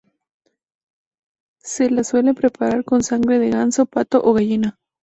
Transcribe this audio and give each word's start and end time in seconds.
Se 1.59 1.91
la 1.91 2.03
suele 2.03 2.33
preparar 2.33 2.83
con 2.83 3.03
sangre 3.03 3.37
de 3.37 3.51
ganso, 3.51 3.85
pato 3.85 4.19
o 4.23 4.33
gallina. 4.33 4.79